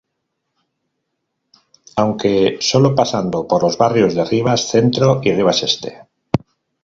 Aunque 1.95 2.57
solo 2.59 2.95
pasando 2.95 3.47
por 3.47 3.61
los 3.61 3.77
barrios 3.77 4.15
de 4.15 4.25
Rivas 4.25 4.67
Centro 4.71 5.19
y 5.21 5.31
Rivas 5.31 5.61
Este. 5.61 6.07